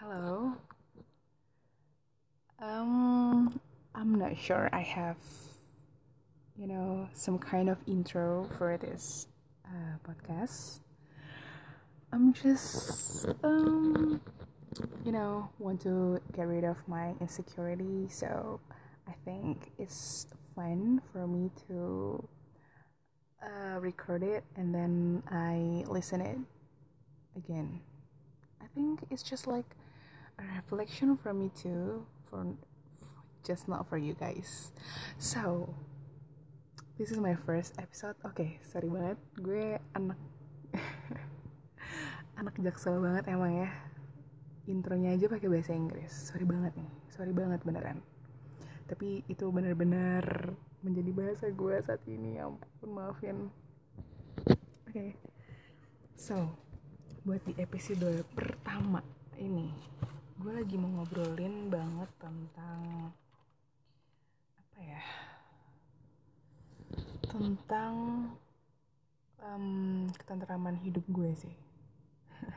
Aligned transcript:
Hello. 0.00 0.56
Um, 2.58 3.60
I'm 3.94 4.14
not 4.14 4.38
sure 4.38 4.70
I 4.72 4.80
have, 4.80 5.18
you 6.56 6.66
know, 6.66 7.06
some 7.12 7.38
kind 7.38 7.68
of 7.68 7.76
intro 7.86 8.48
for 8.56 8.78
this 8.78 9.26
uh, 9.66 9.98
podcast. 10.08 10.80
I'm 12.14 12.32
just, 12.32 13.26
um, 13.44 14.22
you 15.04 15.12
know, 15.12 15.50
want 15.58 15.82
to 15.82 16.18
get 16.34 16.46
rid 16.46 16.64
of 16.64 16.78
my 16.88 17.12
insecurity. 17.20 18.08
So 18.08 18.58
I 19.06 19.12
think 19.26 19.70
it's 19.78 20.26
fun 20.56 21.02
for 21.12 21.26
me 21.26 21.50
to 21.68 22.26
uh, 23.42 23.78
record 23.78 24.22
it 24.22 24.44
and 24.56 24.74
then 24.74 25.22
I 25.30 25.84
listen 25.92 26.22
it 26.22 26.38
again. 27.36 27.80
I 28.62 28.66
think 28.74 29.00
it's 29.10 29.22
just 29.22 29.46
like 29.46 29.76
reflection 30.44 31.16
from 31.16 31.44
me 31.44 31.48
too, 31.52 32.06
for 32.28 32.56
just 33.44 33.68
not 33.68 33.88
for 33.88 33.96
you 33.96 34.14
guys. 34.14 34.72
So 35.18 35.74
this 36.98 37.10
is 37.10 37.18
my 37.18 37.34
first 37.36 37.76
episode. 37.80 38.16
Oke, 38.24 38.36
okay, 38.36 38.50
sorry 38.64 38.88
banget, 38.88 39.18
gue 39.36 39.80
anak 39.96 40.20
anak 42.40 42.54
jaksel 42.60 43.00
banget 43.00 43.24
emang 43.28 43.64
ya. 43.64 43.70
Intronya 44.68 45.16
aja 45.16 45.26
pakai 45.26 45.48
bahasa 45.50 45.72
Inggris. 45.74 46.12
Sorry 46.12 46.46
banget 46.46 46.76
nih, 46.76 46.90
sorry 47.10 47.32
banget 47.32 47.60
beneran. 47.64 47.98
Tapi 48.86 49.22
itu 49.30 49.48
benar-benar 49.48 50.54
menjadi 50.84 51.10
bahasa 51.12 51.46
gue 51.50 51.74
saat 51.82 52.02
ini. 52.06 52.38
Ya 52.38 52.46
ampun, 52.48 52.90
maafin. 52.90 53.38
Oke, 54.90 54.92
okay. 54.92 55.10
so 56.18 56.34
buat 57.22 57.44
di 57.44 57.52
episode 57.60 58.24
pertama 58.32 59.04
ini 59.36 59.70
gue 60.40 60.52
lagi 60.56 60.80
mau 60.80 60.88
ngobrolin 60.88 61.68
banget 61.68 62.08
tentang 62.16 63.12
apa 64.56 64.78
ya 64.80 65.04
tentang 67.28 67.94
um, 69.44 70.08
ketenteraman 70.16 70.80
hidup 70.80 71.04
gue 71.12 71.28
sih. 71.36 71.52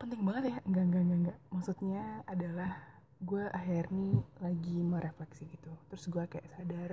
Penting 0.00 0.24
banget 0.24 0.56
ya 0.56 0.56
enggak 0.64 0.84
enggak 0.88 1.02
enggak 1.04 1.18
enggak. 1.20 1.38
Maksudnya 1.52 2.04
adalah 2.24 2.80
gue 3.20 3.44
akhir 3.52 3.92
ini 3.92 4.24
lagi 4.40 4.76
merefleksi 4.80 5.44
gitu. 5.44 5.72
Terus 5.92 6.04
gue 6.08 6.24
kayak 6.24 6.48
sadar 6.48 6.92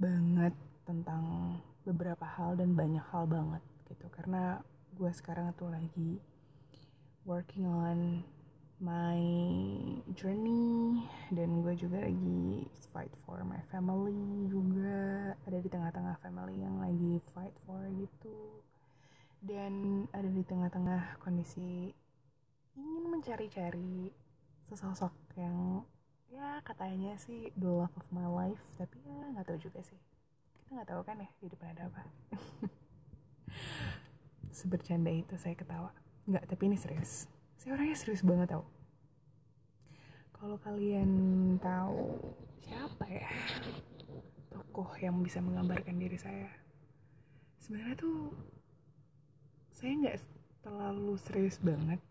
banget 0.00 0.56
tentang 0.88 1.60
beberapa 1.84 2.24
hal 2.24 2.56
dan 2.56 2.72
banyak 2.72 3.04
hal 3.12 3.28
banget 3.28 3.60
gitu. 3.92 4.08
Karena 4.08 4.64
gue 4.96 5.12
sekarang 5.12 5.52
tuh 5.60 5.68
lagi 5.68 6.16
working 7.28 7.68
on 7.68 8.24
my 8.82 9.22
journey 10.18 11.06
dan 11.30 11.62
gue 11.62 11.70
juga 11.78 12.02
lagi 12.02 12.66
fight 12.90 13.14
for 13.22 13.38
my 13.46 13.62
family 13.70 14.50
juga. 14.50 15.32
Ada 15.46 15.62
di 15.62 15.70
tengah-tengah 15.70 16.18
family 16.18 16.58
yang 16.58 16.82
lagi 16.82 17.22
fight 17.30 17.54
for 17.62 17.86
gitu. 17.94 18.58
Dan 19.38 20.04
ada 20.10 20.26
di 20.26 20.42
tengah-tengah 20.42 21.22
kondisi 21.22 21.94
ingin 22.74 23.04
mencari-cari 23.06 24.10
sesosok 24.66 25.14
yang 25.38 25.86
ya 26.32 26.58
katanya 26.66 27.14
sih 27.22 27.54
the 27.54 27.68
love 27.68 27.92
of 27.94 28.06
my 28.10 28.26
life 28.26 28.64
tapi 28.80 28.98
ya 29.06 29.30
nggak 29.30 29.46
tahu 29.46 29.62
juga 29.62 29.78
sih. 29.86 30.00
Kita 30.58 30.74
nggak 30.74 30.90
tahu 30.90 31.02
kan 31.06 31.22
ya 31.22 31.30
di 31.38 31.46
depan 31.46 31.70
ada 31.70 31.86
apa. 31.86 32.02
Sebercanda 34.58 35.14
itu 35.14 35.38
saya 35.38 35.54
ketawa. 35.54 35.94
Nggak 36.26 36.50
tapi 36.50 36.66
ini 36.66 36.74
serius 36.74 37.30
saya 37.62 37.78
orangnya 37.78 37.94
serius 37.94 38.26
banget 38.26 38.58
tau. 38.58 38.66
Kalau 40.34 40.58
kalian 40.66 41.10
tahu 41.62 42.18
siapa 42.58 43.06
ya 43.06 43.30
tokoh 44.50 44.90
yang 44.98 45.22
bisa 45.22 45.38
menggambarkan 45.38 45.94
diri 45.94 46.18
saya? 46.18 46.50
Sebenarnya 47.62 47.94
tuh 47.94 48.34
saya 49.70 49.94
nggak 49.94 50.18
terlalu 50.66 51.14
serius 51.22 51.62
banget. 51.62 52.02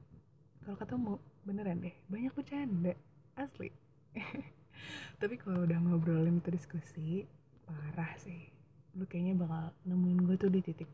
Kalau 0.63 0.79
ketemu 0.79 1.13
beneran 1.44 1.83
deh 1.83 1.95
banyak 2.07 2.31
bercanda 2.31 2.95
asli. 3.35 3.75
Tapi 5.19 5.35
kalau 5.35 5.68
udah 5.68 5.83
ngobrolin 5.83 6.39
itu 6.39 6.47
diskusi 6.47 7.28
parah 7.68 8.16
sih. 8.23 8.47
Lu 8.95 9.03
kayaknya 9.03 9.35
bakal 9.35 9.75
nemuin 9.83 10.19
gue 10.31 10.35
tuh 10.39 10.47
di 10.47 10.63
titik 10.63 10.88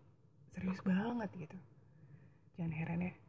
serius 0.49 0.81
banget 0.81 1.29
gitu. 1.37 1.57
Jangan 2.57 2.73
heran 2.73 3.05
ya 3.05 3.26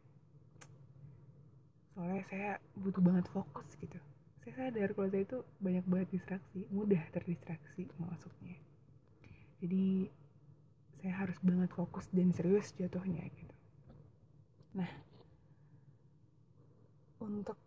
soalnya 1.99 2.23
saya 2.31 2.51
butuh 2.79 3.03
banget 3.03 3.27
fokus 3.27 3.67
gitu. 3.75 3.99
Saya 4.39 4.71
sadar 4.71 4.95
kalau 4.95 5.11
saya 5.11 5.27
itu 5.27 5.43
banyak 5.59 5.83
banget 5.83 6.07
distraksi 6.15 6.63
mudah 6.71 7.03
terdistraksi 7.11 7.91
maksudnya 7.99 8.55
jadi 9.59 10.07
saya 10.99 11.13
harus 11.23 11.35
banget 11.43 11.71
fokus 11.75 12.07
dan 12.15 12.31
serius 12.31 12.71
jatuhnya 12.75 13.27
gitu. 13.27 13.55
Nah 14.75 14.87
untuk 17.19 17.59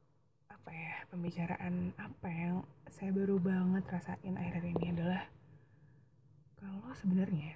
apa 0.49 0.70
ya 0.72 1.04
pembicaraan 1.12 1.93
apa 2.00 2.28
yang 2.32 2.64
saya 2.88 3.12
baru 3.12 3.37
banget 3.37 3.84
rasain 3.93 4.37
akhir-akhir 4.37 4.72
ini 4.81 4.87
adalah 4.97 5.22
kalau 6.56 6.88
sebenarnya 6.97 7.53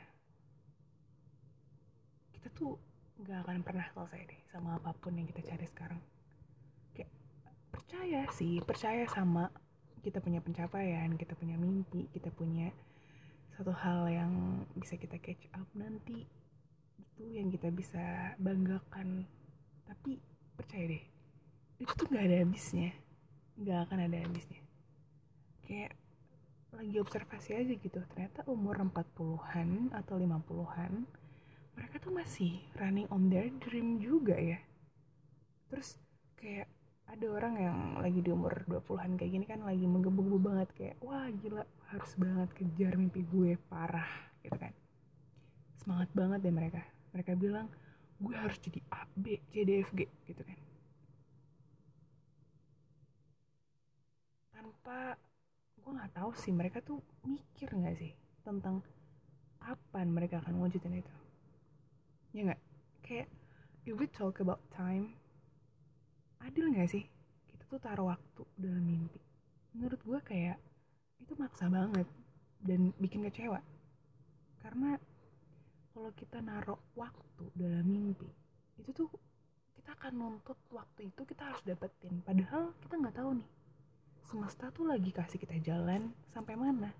kita 2.36 2.52
tuh 2.52 2.76
nggak 3.24 3.40
akan 3.48 3.64
pernah 3.64 3.88
selesai 3.96 4.28
deh 4.28 4.40
sama 4.52 4.76
apa 4.76 4.92
pun 5.00 5.16
yang 5.16 5.24
kita 5.32 5.40
cari 5.40 5.64
sekarang 5.64 6.00
percaya 7.76 8.24
sih 8.32 8.64
percaya 8.64 9.04
sama 9.12 9.52
kita 10.00 10.24
punya 10.24 10.40
pencapaian 10.40 11.12
kita 11.14 11.36
punya 11.36 11.60
mimpi 11.60 12.08
kita 12.10 12.32
punya 12.32 12.72
satu 13.56 13.72
hal 13.72 14.04
yang 14.12 14.32
bisa 14.76 15.00
kita 15.00 15.16
catch 15.16 15.48
up 15.56 15.64
nanti. 15.72 16.28
Itu 17.00 17.24
yang 17.32 17.48
kita 17.48 17.72
bisa 17.72 18.36
banggakan. 18.36 19.24
Tapi 19.88 20.20
percaya 20.60 20.92
deh 20.92 21.04
itu 21.80 21.92
tuh 21.96 22.08
nggak 22.12 22.26
ada 22.28 22.36
habisnya. 22.44 22.92
Nggak 23.56 23.78
akan 23.88 23.98
ada 24.04 24.16
habisnya. 24.28 24.60
Kayak 25.64 25.96
lagi 26.76 26.96
observasi 27.00 27.50
aja 27.56 27.72
gitu 27.80 27.98
ternyata 28.12 28.44
umur 28.44 28.76
40-an 28.76 29.96
atau 29.96 30.20
50-an 30.20 31.08
mereka 31.72 31.96
tuh 31.96 32.12
masih 32.12 32.60
running 32.76 33.08
on 33.08 33.32
their 33.32 33.48
dream 33.64 33.96
juga 33.96 34.36
ya. 34.36 34.60
Terus 35.72 35.96
kayak 36.36 36.68
ada 37.06 37.26
orang 37.30 37.54
yang 37.56 37.78
lagi 38.02 38.20
di 38.20 38.30
umur 38.34 38.66
20-an 38.66 39.14
kayak 39.14 39.32
gini 39.32 39.46
kan 39.46 39.62
lagi 39.62 39.86
menggebu-gebu 39.86 40.38
banget 40.42 40.68
kayak 40.74 40.96
wah 41.00 41.30
gila 41.38 41.62
harus 41.94 42.12
banget 42.18 42.50
kejar 42.52 42.98
mimpi 42.98 43.22
gue 43.22 43.54
parah 43.70 44.10
gitu 44.42 44.58
kan. 44.58 44.74
Semangat 45.78 46.10
banget 46.12 46.38
deh 46.42 46.54
mereka. 46.54 46.82
Mereka 47.14 47.32
bilang 47.38 47.70
gue 48.18 48.34
harus 48.34 48.58
jadi 48.58 48.80
A, 48.90 49.06
B, 49.14 49.38
C, 49.52 49.62
D, 49.62 49.70
F, 49.86 49.90
G 49.94 50.04
gitu 50.26 50.42
kan. 50.42 50.58
Tanpa 54.50 55.14
gue 55.78 55.92
nggak 55.94 56.12
tahu 56.16 56.30
sih 56.34 56.50
mereka 56.50 56.82
tuh 56.82 56.98
mikir 57.22 57.70
nggak 57.70 57.96
sih 58.02 58.12
tentang 58.42 58.82
kapan 59.62 60.10
mereka 60.10 60.42
akan 60.42 60.58
wujudin 60.58 61.00
itu. 61.00 61.14
Ya 62.34 62.50
nggak? 62.50 62.62
Kayak 63.06 63.28
if 63.86 63.94
we 63.94 64.10
talk 64.10 64.42
about 64.42 64.58
time 64.74 65.14
adil 66.46 66.70
nggak 66.70 66.90
sih? 66.90 67.04
Kita 67.50 67.64
tuh 67.66 67.80
taruh 67.82 68.14
waktu 68.14 68.42
dalam 68.54 68.86
mimpi. 68.86 69.18
Menurut 69.74 70.00
gue 70.00 70.18
kayak 70.22 70.58
itu 71.18 71.34
maksa 71.34 71.66
banget 71.66 72.06
dan 72.62 72.94
bikin 73.02 73.26
kecewa. 73.26 73.58
Karena 74.62 74.94
kalau 75.90 76.10
kita 76.14 76.38
naruh 76.40 76.78
waktu 76.94 77.44
dalam 77.58 77.84
mimpi 77.84 78.28
itu 78.76 78.92
tuh 78.92 79.08
kita 79.74 79.96
akan 79.96 80.12
nuntut 80.14 80.58
waktu 80.70 81.10
itu 81.10 81.22
kita 81.26 81.42
harus 81.50 81.62
dapetin. 81.66 82.22
Padahal 82.22 82.74
kita 82.82 82.94
nggak 82.94 83.16
tahu 83.16 83.30
nih 83.40 83.48
semesta 84.26 84.74
tuh 84.74 84.90
lagi 84.90 85.14
kasih 85.14 85.38
kita 85.38 85.54
jalan 85.62 86.10
sampai 86.34 86.58
mana. 86.58 86.90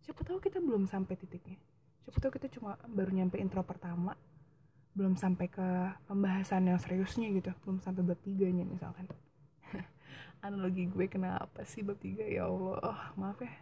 Siapa 0.00 0.24
tahu 0.24 0.40
kita 0.40 0.60
belum 0.64 0.88
sampai 0.88 1.16
titiknya. 1.16 1.60
Siapa 2.04 2.20
tahu 2.20 2.32
kita 2.36 2.48
cuma 2.52 2.76
baru 2.88 3.12
nyampe 3.12 3.40
intro 3.40 3.60
pertama 3.64 4.16
belum 4.94 5.18
sampai 5.18 5.50
ke 5.50 5.68
pembahasan 6.06 6.70
yang 6.70 6.78
seriusnya 6.78 7.26
gitu 7.34 7.50
belum 7.66 7.82
sampai 7.82 8.06
bab 8.06 8.18
tiganya 8.22 8.62
misalkan. 8.62 9.10
Analogi 10.46 10.86
gue 10.86 11.06
kenapa 11.10 11.66
sih 11.66 11.82
bab 11.82 11.98
tiga? 11.98 12.22
Ya 12.22 12.46
Allah 12.46 13.10
maaf 13.18 13.38
ya. 13.42 13.50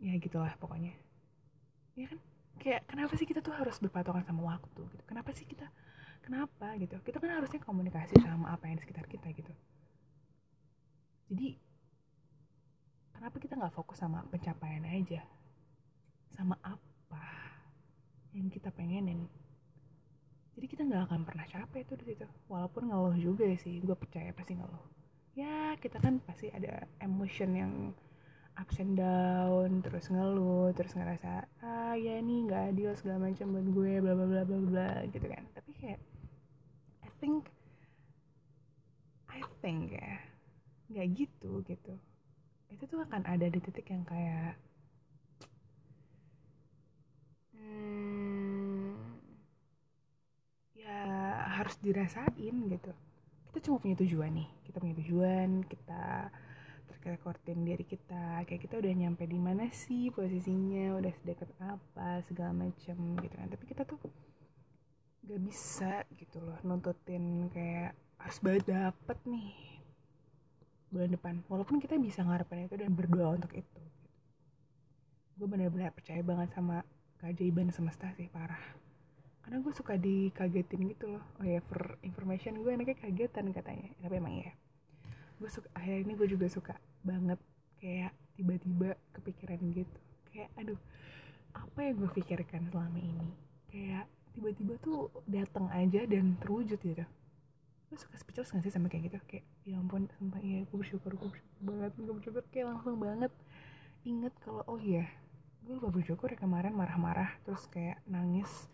Ya 0.00 0.16
gitulah 0.16 0.56
pokoknya. 0.56 0.96
Ya 1.92 2.08
kan? 2.08 2.18
Kayak 2.56 2.88
kenapa 2.88 3.12
sih 3.20 3.28
kita 3.28 3.44
tuh 3.44 3.52
harus 3.52 3.76
berpatokan 3.76 4.24
sama 4.24 4.56
waktu 4.56 4.80
gitu? 4.96 5.02
Kenapa 5.04 5.34
sih 5.36 5.44
kita 5.44 5.68
kenapa 6.24 6.72
gitu? 6.80 6.96
Kita 7.04 7.20
kan 7.20 7.36
harusnya 7.36 7.60
komunikasi 7.60 8.16
sama 8.22 8.54
apa 8.54 8.64
yang 8.70 8.80
di 8.80 8.84
sekitar 8.86 9.04
kita 9.04 9.28
gitu. 9.34 9.52
Jadi 11.28 11.58
kenapa 13.12 13.36
kita 13.36 13.60
nggak 13.60 13.74
fokus 13.76 14.00
sama 14.00 14.24
pencapaian 14.30 14.88
aja? 14.88 15.20
Sama 16.32 16.56
apa 16.64 17.26
yang 18.32 18.48
kita 18.48 18.70
pengenin 18.70 19.26
jadi 20.54 20.66
kita 20.72 20.82
nggak 20.88 21.02
akan 21.10 21.20
pernah 21.28 21.46
capek 21.54 21.82
tuh 21.88 21.96
di 22.00 22.04
situ. 22.14 22.26
Walaupun 22.52 22.82
ngeluh 22.90 23.16
juga 23.26 23.46
sih 23.64 23.80
gue 23.86 23.96
percaya 23.96 24.30
pasti 24.38 24.52
ngeluh. 24.58 24.84
Ya 25.38 25.74
kita 25.82 25.98
kan 26.04 26.14
pasti 26.26 26.46
ada 26.52 26.86
emotion 27.00 27.50
yang 27.56 27.72
ups 28.60 28.76
and 28.82 28.94
down 29.00 29.80
terus 29.84 30.06
ngeluh 30.12 30.68
terus 30.76 30.92
ngerasa 30.98 31.48
ah 31.64 31.94
ya 31.96 32.20
ini 32.22 32.44
nggak 32.46 32.62
adil 32.76 32.90
segala 32.98 33.30
macam 33.30 33.46
buat 33.56 33.66
gue 33.76 33.92
bla 34.04 34.12
bla 34.18 34.26
bla 34.28 34.42
bla 34.48 34.58
bla 34.70 34.90
gitu 35.14 35.26
kan. 35.26 35.44
Tapi 35.56 35.70
kayak 35.80 36.00
I 37.04 37.10
think 37.20 37.48
I 39.32 39.40
think 39.64 39.96
ya 39.96 40.20
nggak 40.90 41.08
gitu 41.18 41.52
gitu. 41.70 41.94
Itu 42.72 42.84
tuh 42.90 43.00
akan 43.06 43.22
ada 43.26 43.46
di 43.54 43.60
titik 43.64 43.86
yang 43.94 44.04
kayak 44.08 44.56
hmm, 47.54 48.94
ya 50.74 50.98
harus 51.60 51.76
dirasain 51.84 52.56
gitu. 52.72 52.92
Kita 53.50 53.58
cuma 53.68 53.76
punya 53.82 53.96
tujuan 54.00 54.32
nih. 54.32 54.48
Kita 54.64 54.76
punya 54.80 54.94
tujuan 55.04 55.48
kita 55.68 56.30
terrekortin 57.00 57.64
diri 57.64 57.84
kita. 57.84 58.44
Kayak 58.44 58.60
kita 58.68 58.74
udah 58.80 58.92
nyampe 58.92 59.24
di 59.24 59.40
mana 59.40 59.68
sih 59.72 60.12
posisinya 60.12 61.00
udah 61.00 61.12
sedekat 61.20 61.50
apa 61.60 62.20
segala 62.28 62.52
macam 62.52 62.96
gitu 63.20 63.34
kan. 63.34 63.48
Tapi 63.48 63.64
kita 63.64 63.82
tuh 63.88 64.00
gak 65.24 65.40
bisa 65.40 66.04
gitu 66.16 66.42
loh 66.42 66.58
nuntutin 66.66 67.46
kayak 67.54 67.94
harus 68.18 68.38
banget 68.42 68.64
dapet 68.68 69.18
nih 69.24 69.52
bulan 70.92 71.10
depan. 71.14 71.34
Walaupun 71.48 71.80
kita 71.80 71.96
bisa 71.96 72.20
ngarepin 72.20 72.68
itu 72.68 72.76
dan 72.76 72.92
berdoa 72.92 73.40
untuk 73.40 73.52
itu. 73.56 73.82
Gue 75.40 75.48
benar-benar 75.48 75.96
percaya 75.96 76.20
banget 76.20 76.52
sama 76.52 76.84
keajaiban 77.20 77.72
semesta 77.72 78.12
sih 78.16 78.28
parah 78.28 78.60
karena 79.50 79.66
gue 79.66 79.74
suka 79.74 79.98
dikagetin 79.98 80.94
gitu 80.94 81.10
loh. 81.10 81.24
Oh 81.42 81.42
ya 81.42 81.58
for 81.66 81.98
information 82.06 82.62
gue 82.62 82.70
anaknya 82.70 82.94
kagetan 83.02 83.50
katanya. 83.50 83.90
Tapi 83.98 84.14
emang 84.22 84.38
ya 84.38 84.54
gue 85.42 85.50
suka 85.50 85.66
akhir 85.74 86.06
ini 86.06 86.14
gue 86.14 86.30
juga 86.30 86.46
suka 86.46 86.78
banget 87.02 87.42
kayak 87.82 88.14
tiba-tiba 88.38 88.94
kepikiran 89.10 89.58
gitu. 89.74 89.98
Kayak 90.30 90.54
aduh 90.54 90.78
apa 91.50 91.78
yang 91.82 91.98
gue 91.98 92.10
pikirkan 92.14 92.70
selama 92.70 93.02
ini? 93.02 93.30
Kayak 93.74 94.06
tiba-tiba 94.38 94.78
tuh 94.78 95.10
datang 95.26 95.66
aja 95.74 96.06
dan 96.06 96.38
terwujud 96.38 96.78
gitu. 96.78 97.02
Lo 97.90 97.98
suka 97.98 98.22
speechless 98.22 98.54
gak 98.54 98.62
sih 98.62 98.70
sama 98.70 98.86
kayak 98.86 99.10
gitu? 99.10 99.18
Kayak 99.26 99.50
ya 99.66 99.82
ampun 99.82 100.06
sumpah 100.14 100.38
iya 100.46 100.62
gue 100.62 100.78
bersyukur 100.78 101.18
gue 101.18 101.26
bersyukur 101.26 101.58
banget 101.58 101.92
gue 101.98 102.14
bersyukur. 102.14 102.42
Kayak 102.54 102.78
langsung 102.78 103.02
banget 103.02 103.34
inget 104.06 104.30
kalau 104.46 104.62
oh 104.70 104.78
iya 104.78 105.10
gue 105.66 105.74
lupa 105.74 105.90
bersyukur 105.90 106.30
ya 106.30 106.38
kemarin 106.38 106.70
marah-marah 106.70 107.34
terus 107.42 107.66
kayak 107.66 107.98
nangis 108.06 108.70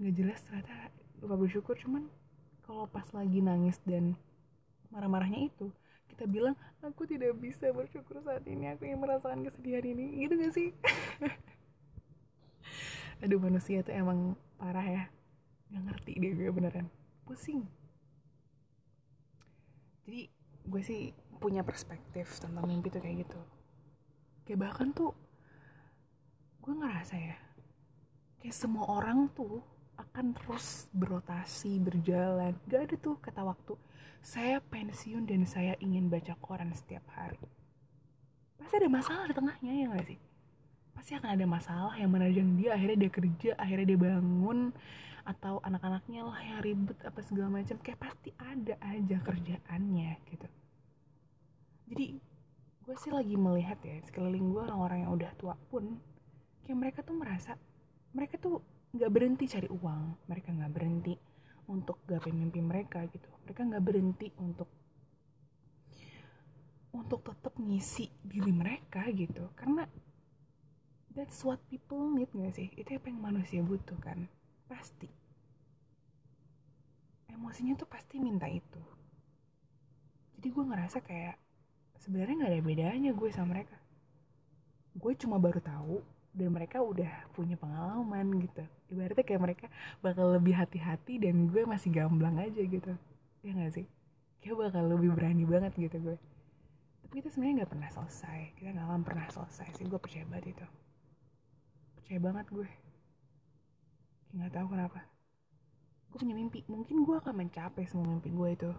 nggak 0.00 0.14
jelas 0.14 0.40
ternyata. 0.44 0.92
Lupa 1.24 1.36
bersyukur 1.40 1.74
cuman 1.80 2.08
kalau 2.66 2.84
pas 2.90 3.06
lagi 3.14 3.40
nangis 3.40 3.80
dan 3.86 4.18
marah-marahnya 4.92 5.48
itu 5.48 5.72
kita 6.12 6.24
bilang 6.28 6.56
aku 6.80 7.04
tidak 7.04 7.36
bisa 7.36 7.68
bersyukur 7.76 8.24
saat 8.24 8.44
ini 8.48 8.72
aku 8.72 8.88
yang 8.88 9.00
merasakan 9.00 9.44
kesedihan 9.44 9.84
ini. 9.84 10.24
Gitu 10.24 10.32
gak 10.40 10.54
sih? 10.56 10.68
Aduh 13.24 13.40
manusia 13.40 13.84
tuh 13.84 13.92
emang 13.92 14.36
parah 14.56 14.84
ya. 14.84 15.04
Nggak 15.72 15.82
ngerti 15.92 16.12
deh 16.16 16.32
gue 16.36 16.52
beneran. 16.52 16.88
Pusing. 17.28 17.64
Jadi 20.06 20.30
gue 20.66 20.82
sih 20.82 21.12
punya 21.36 21.60
perspektif 21.60 22.32
tentang 22.40 22.64
mimpi 22.64 22.88
tuh 22.88 23.02
kayak 23.04 23.28
gitu. 23.28 23.40
Kayak 24.48 24.70
bahkan 24.70 24.88
tuh 24.96 25.12
gue 26.64 26.74
ngerasa 26.74 27.14
ya 27.14 27.36
kayak 28.42 28.56
semua 28.56 28.90
orang 28.90 29.30
tuh 29.34 29.62
akan 29.96 30.36
terus 30.36 30.88
berotasi 30.92 31.80
berjalan. 31.80 32.52
Gak 32.68 32.80
ada 32.88 32.94
tuh 33.00 33.16
kata 33.20 33.44
waktu 33.44 33.74
saya 34.20 34.60
pensiun 34.60 35.24
dan 35.24 35.44
saya 35.48 35.76
ingin 35.80 36.12
baca 36.12 36.36
koran 36.40 36.72
setiap 36.76 37.04
hari. 37.16 37.40
Pasti 38.56 38.74
ada 38.80 38.88
masalah 38.90 39.24
di 39.28 39.34
tengahnya 39.36 39.72
ya 39.72 39.86
gak 39.92 40.06
sih? 40.08 40.20
Pasti 40.96 41.12
akan 41.16 41.30
ada 41.36 41.46
masalah 41.46 41.94
yang 42.00 42.10
menerjang 42.10 42.48
dia 42.56 42.74
akhirnya 42.74 42.98
dia 43.06 43.12
kerja 43.12 43.50
akhirnya 43.60 43.86
dia 43.94 44.00
bangun 44.00 44.72
atau 45.26 45.58
anak-anaknya 45.66 46.22
lah 46.22 46.40
yang 46.40 46.58
ribet 46.62 46.98
apa 47.04 47.20
segala 47.24 47.60
macam. 47.60 47.76
Kayak 47.80 48.00
pasti 48.00 48.30
ada 48.36 48.74
aja 48.80 49.16
kerjaannya 49.20 50.10
gitu. 50.32 50.48
Jadi 51.86 52.06
gue 52.86 52.96
sih 52.98 53.10
lagi 53.10 53.34
melihat 53.34 53.78
ya 53.82 53.98
sekeliling 54.06 54.54
gue 54.54 54.62
orang-orang 54.62 54.98
yang 55.06 55.12
udah 55.18 55.30
tua 55.34 55.58
pun 55.70 55.98
kayak 56.62 56.78
mereka 56.78 56.98
tuh 57.02 57.18
merasa 57.18 57.58
mereka 58.14 58.38
tuh 58.38 58.62
nggak 58.96 59.12
berhenti 59.12 59.44
cari 59.46 59.68
uang. 59.68 60.26
Mereka 60.26 60.48
nggak 60.56 60.72
berhenti 60.72 61.14
untuk 61.68 62.02
gapai 62.08 62.32
mimpi 62.32 62.60
mereka 62.64 63.04
gitu. 63.10 63.28
Mereka 63.44 63.60
nggak 63.68 63.84
berhenti 63.84 64.28
untuk 64.40 64.68
untuk 66.96 67.20
tetap 67.28 67.54
ngisi 67.60 68.08
diri 68.24 68.50
mereka 68.50 69.04
gitu. 69.12 69.52
Karena 69.52 69.84
that's 71.12 71.44
what 71.44 71.60
people 71.68 72.08
need 72.12 72.32
gak 72.32 72.56
sih? 72.56 72.72
Itu 72.72 72.96
apa 72.96 73.12
yang 73.12 73.20
manusia 73.20 73.60
butuh 73.60 74.00
kan? 74.00 74.24
Pasti. 74.64 75.08
Emosinya 77.28 77.76
tuh 77.76 77.88
pasti 77.88 78.16
minta 78.16 78.48
itu. 78.48 78.80
Jadi 80.40 80.48
gue 80.48 80.64
ngerasa 80.64 81.04
kayak 81.04 81.36
sebenarnya 82.00 82.34
nggak 82.44 82.52
ada 82.52 82.62
bedanya 82.64 83.10
gue 83.12 83.28
sama 83.28 83.60
mereka. 83.60 83.76
Gue 84.96 85.12
cuma 85.20 85.36
baru 85.36 85.60
tahu 85.60 86.00
dan 86.36 86.52
mereka 86.52 86.84
udah 86.84 87.08
punya 87.32 87.56
pengalaman 87.56 88.28
gitu. 88.44 88.60
Ibaratnya 88.92 89.24
kayak 89.24 89.42
mereka 89.42 89.66
bakal 90.04 90.36
lebih 90.36 90.52
hati-hati 90.52 91.16
dan 91.16 91.48
gue 91.48 91.64
masih 91.64 91.88
gamblang 91.88 92.36
aja 92.36 92.60
gitu. 92.60 92.92
Ya 93.40 93.56
gak 93.56 93.72
sih? 93.72 93.88
Kayak 94.44 94.68
bakal 94.68 94.84
lebih 94.92 95.16
berani 95.16 95.48
banget 95.48 95.72
gitu 95.80 95.96
gue. 95.96 96.16
Tapi 97.00 97.12
kita 97.24 97.32
sebenarnya 97.32 97.64
nggak 97.64 97.72
pernah 97.72 97.88
selesai. 97.88 98.40
Kita 98.60 98.68
nggak 98.76 98.86
akan 98.86 99.02
pernah 99.02 99.26
selesai 99.32 99.68
sih. 99.80 99.84
Gue 99.88 99.96
percaya 99.96 100.28
banget 100.28 100.46
itu. 100.52 100.66
Percaya 101.96 102.18
banget 102.20 102.46
gue. 102.52 102.68
Nggak 104.36 104.50
tahu 104.52 104.66
kenapa. 104.76 105.00
Gue 106.12 106.18
punya 106.20 106.34
mimpi. 106.36 106.60
Mungkin 106.68 106.96
gue 107.00 107.16
akan 107.16 107.34
mencapai 107.46 107.88
semua 107.88 108.06
mimpi 108.12 108.28
gue 108.28 108.48
itu. 108.52 108.70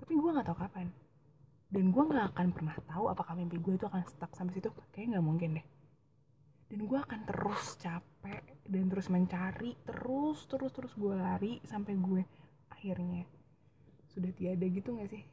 Tapi 0.00 0.12
gue 0.16 0.30
nggak 0.32 0.48
tahu 0.48 0.58
kapan. 0.64 0.88
Dan 1.68 1.92
gue 1.92 2.02
nggak 2.08 2.26
akan 2.34 2.46
pernah 2.56 2.76
tahu 2.88 3.04
apakah 3.12 3.36
mimpi 3.36 3.60
gue 3.60 3.76
itu 3.76 3.84
akan 3.84 4.00
stuck 4.08 4.32
sampai 4.32 4.56
situ. 4.56 4.72
Kayaknya 4.96 5.20
nggak 5.20 5.26
mungkin 5.28 5.50
deh 5.60 5.66
dan 6.70 6.86
gue 6.86 6.98
akan 7.02 7.20
terus 7.26 7.74
capek 7.82 8.46
dan 8.70 8.86
terus 8.86 9.10
mencari 9.10 9.74
terus 9.82 10.46
terus 10.46 10.70
terus 10.70 10.94
gue 10.94 11.14
lari 11.18 11.58
sampai 11.66 11.98
gue 11.98 12.22
akhirnya. 12.70 13.26
Sudah 14.14 14.30
tiada 14.30 14.62
gitu 14.70 14.94
gak 14.94 15.10
sih? 15.10 15.26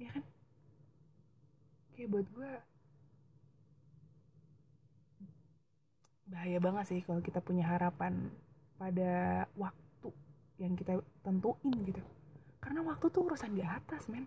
Ya 0.00 0.08
kan? 0.16 0.24
Kayak 1.92 2.08
buat 2.08 2.26
gue 2.32 2.50
bahaya 6.26 6.58
banget 6.58 6.84
sih 6.88 7.00
kalau 7.04 7.20
kita 7.20 7.38
punya 7.44 7.68
harapan 7.68 8.32
pada 8.80 9.44
waktu 9.60 10.08
yang 10.56 10.72
kita 10.72 11.04
tentuin 11.20 11.76
gitu. 11.84 12.00
Karena 12.64 12.80
waktu 12.80 13.12
tuh 13.12 13.28
urusan 13.28 13.52
di 13.52 13.60
atas 13.60 14.08
men. 14.08 14.24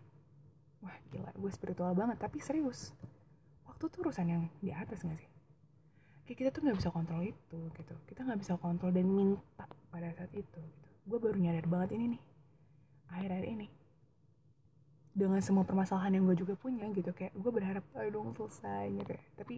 Wah 0.86 0.96
gila 1.10 1.34
gue 1.34 1.52
spiritual 1.52 1.98
banget 1.98 2.22
tapi 2.22 2.38
serius. 2.38 2.94
Waktu 3.66 3.90
tuh 3.90 4.06
urusan 4.06 4.30
yang 4.30 4.46
di 4.62 4.70
atas 4.70 5.02
gak 5.02 5.18
sih 5.18 5.39
kayak 6.30 6.46
kita 6.46 6.50
tuh 6.54 6.62
nggak 6.62 6.78
bisa 6.78 6.94
kontrol 6.94 7.26
itu 7.26 7.58
gitu. 7.74 7.94
Kita 8.06 8.22
nggak 8.22 8.38
bisa 8.46 8.54
kontrol 8.62 8.94
dan 8.94 9.10
minta 9.10 9.66
pada 9.90 10.14
saat 10.14 10.30
itu 10.38 10.46
gitu. 10.62 10.88
Gue 11.10 11.18
baru 11.18 11.42
nyadar 11.42 11.66
banget 11.66 11.98
ini 11.98 12.06
nih 12.14 12.22
akhir-akhir 13.10 13.46
ini. 13.50 13.68
Dengan 15.10 15.42
semua 15.42 15.66
permasalahan 15.66 16.22
yang 16.22 16.30
gue 16.30 16.38
juga 16.38 16.54
punya 16.54 16.86
gitu. 16.94 17.10
Kayak 17.18 17.34
gue 17.34 17.50
berharap 17.50 17.82
ayo 17.98 18.10
dong 18.14 18.38
selesai 18.38 18.94
gitu 18.94 19.10
ya. 19.18 19.24
Tapi 19.42 19.58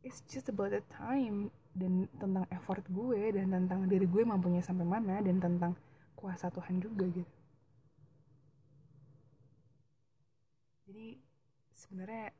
it's 0.00 0.24
just 0.24 0.48
about 0.48 0.72
the 0.72 0.80
time 0.88 1.52
dan 1.76 2.08
tentang 2.16 2.48
effort 2.48 2.88
gue 2.88 3.36
dan 3.36 3.52
tentang 3.52 3.84
diri 3.92 4.08
gue 4.08 4.24
mampunya 4.24 4.64
sampai 4.64 4.88
mana 4.88 5.20
dan 5.20 5.36
tentang 5.36 5.76
kuasa 6.16 6.48
Tuhan 6.48 6.80
juga 6.80 7.04
gitu. 7.12 7.28
Jadi 10.88 11.20
sebenarnya 11.76 12.32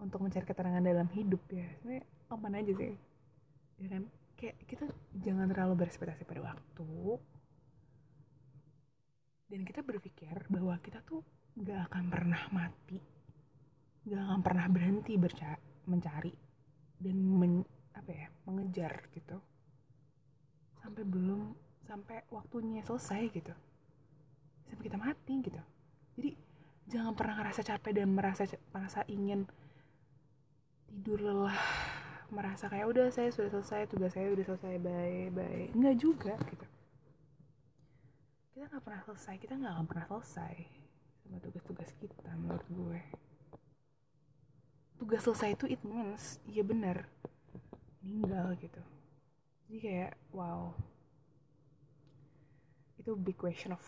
untuk 0.00 0.24
mencari 0.24 0.44
keterangan 0.48 0.80
dalam 0.80 1.08
hidup 1.12 1.44
ya. 1.52 1.68
Sebenarnya 1.78 2.04
aman 2.32 2.52
aja 2.56 2.72
sih. 2.72 2.94
Ya 3.80 3.88
kan? 3.92 4.02
Kayak 4.40 4.56
kita 4.64 4.84
jangan 5.20 5.46
terlalu 5.52 5.84
berespektasi 5.84 6.24
pada 6.24 6.40
waktu. 6.52 6.88
Dan 9.50 9.60
kita 9.68 9.84
berpikir 9.84 10.32
bahwa 10.48 10.80
kita 10.80 11.04
tuh 11.04 11.20
gak 11.60 11.92
akan 11.92 12.04
pernah 12.08 12.42
mati. 12.48 12.96
Gak 14.08 14.22
akan 14.24 14.40
pernah 14.40 14.66
berhenti 14.72 15.20
mencari 15.84 16.32
dan 17.00 17.16
men, 17.16 17.64
apa 17.96 18.10
ya 18.12 18.28
mengejar 18.48 19.08
gitu. 19.12 19.36
Sampai 20.80 21.04
belum 21.04 21.52
sampai 21.84 22.24
waktunya 22.32 22.80
selesai 22.86 23.22
gitu. 23.34 23.52
Sampai 24.70 24.84
kita 24.86 24.96
mati 24.96 25.34
gitu. 25.44 25.60
Jadi 26.16 26.30
jangan 26.88 27.12
pernah 27.12 27.42
ngerasa 27.42 27.60
capek 27.66 27.92
dan 27.92 28.08
merasa 28.14 28.46
merasa 28.70 29.00
ingin 29.10 29.44
tidur 30.90 31.22
lelah 31.22 31.54
merasa 32.34 32.66
kayak 32.66 32.90
udah 32.90 33.06
saya 33.14 33.30
sudah 33.30 33.50
selesai 33.54 33.90
tugas 33.90 34.10
saya 34.14 34.30
udah 34.34 34.44
selesai 34.46 34.74
bye 34.82 35.30
bye. 35.30 35.70
Enggak 35.70 35.96
juga 36.02 36.34
gitu. 36.50 36.66
Kita 38.54 38.66
nggak 38.66 38.82
pernah 38.82 39.02
selesai 39.06 39.34
kita 39.38 39.54
nggak 39.54 39.72
akan 39.78 39.86
pernah 39.86 40.06
selesai 40.10 40.54
sama 41.22 41.38
tugas-tugas 41.38 41.90
kita 42.02 42.30
menurut 42.34 42.66
gue. 42.66 43.00
Tugas 44.98 45.22
selesai 45.22 45.54
itu 45.54 45.64
it 45.70 45.82
means 45.86 46.42
iya 46.50 46.66
bener 46.66 47.06
meninggal 48.02 48.58
gitu. 48.58 48.82
Jadi 49.70 49.78
kayak 49.78 50.12
wow. 50.34 50.74
Itu 52.98 53.14
big 53.14 53.38
question 53.38 53.72
of 53.74 53.82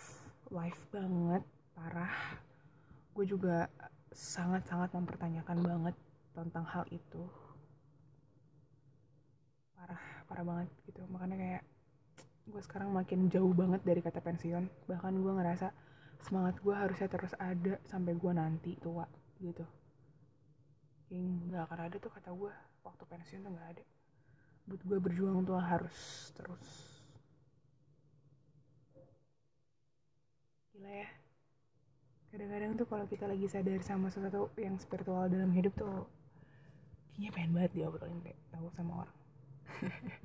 life 0.54 0.78
banget 0.94 1.42
parah. 1.74 2.38
Gue 3.12 3.26
juga 3.26 3.66
sangat-sangat 4.14 4.94
mempertanyakan 4.94 5.58
banget 5.66 5.96
tentang 6.32 6.64
hal 6.64 6.84
itu. 6.88 7.22
Parah 9.76 10.02
parah 10.28 10.44
banget 10.44 10.68
gitu. 10.88 11.04
Makanya 11.12 11.36
kayak 11.36 11.62
gue 12.42 12.60
sekarang 12.64 12.90
makin 12.90 13.30
jauh 13.30 13.52
banget 13.54 13.80
dari 13.84 14.00
kata 14.00 14.18
pensiun. 14.24 14.64
Bahkan 14.88 15.12
gue 15.20 15.32
ngerasa 15.32 15.68
semangat 16.22 16.58
gue 16.62 16.74
harusnya 16.74 17.08
terus 17.10 17.34
ada 17.36 17.76
sampai 17.86 18.14
gue 18.16 18.32
nanti 18.32 18.72
tua 18.80 19.06
gitu. 19.42 19.66
Yang 21.12 21.52
nggak 21.52 21.62
akan 21.68 21.80
ada 21.90 21.96
tuh 22.00 22.12
kata 22.14 22.30
gue 22.32 22.52
waktu 22.82 23.04
pensiun 23.04 23.44
tuh 23.44 23.52
nggak 23.52 23.68
ada. 23.76 23.84
Buat 24.66 24.82
gue 24.86 24.98
berjuang 25.02 25.44
tuh 25.44 25.58
harus 25.58 25.98
terus. 26.32 26.66
Gila 30.72 30.88
ya. 30.88 31.08
Kadang-kadang 32.32 32.72
tuh 32.80 32.88
kalau 32.88 33.04
kita 33.04 33.28
lagi 33.28 33.44
sadar 33.44 33.84
sama 33.84 34.08
sesuatu 34.08 34.48
yang 34.56 34.80
spiritual 34.80 35.28
dalam 35.28 35.52
hidup 35.52 35.76
tuh 35.76 36.08
kayaknya 37.12 37.30
pengen 37.36 37.52
banget 37.52 37.72
diobrolin 37.76 38.24
deh 38.24 38.38
tahu 38.48 38.66
sama 38.72 39.04
orang. 39.04 39.18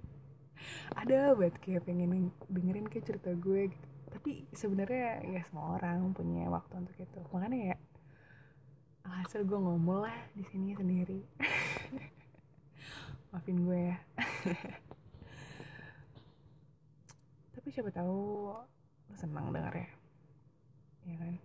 Ada 1.03 1.35
banget 1.35 1.55
kayak 1.59 1.83
pengen 1.83 2.31
dengerin 2.47 2.87
kayak 2.87 3.05
cerita 3.11 3.35
gue 3.35 3.75
gitu. 3.75 3.87
Tapi 4.07 4.47
sebenarnya 4.55 5.19
nggak 5.27 5.51
semua 5.51 5.75
orang 5.75 6.15
punya 6.15 6.47
waktu 6.47 6.79
untuk 6.79 6.95
itu. 6.95 7.19
Makanya 7.35 7.75
ya 7.75 7.77
hasil 9.07 9.43
gue 9.43 9.59
ngomong 9.59 10.07
lah 10.07 10.15
di 10.31 10.47
sini 10.47 10.71
sendiri. 10.79 11.19
Maafin 13.35 13.67
gue 13.67 13.79
ya. 13.91 13.97
Tapi 17.59 17.67
siapa 17.67 17.91
tahu 17.91 18.47
lo 19.11 19.15
senang 19.19 19.51
denger 19.51 19.75
ya. 19.75 19.89
Ya 21.07 21.15
kan? 21.19 21.35